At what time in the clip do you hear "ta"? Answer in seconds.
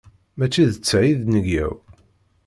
0.87-0.99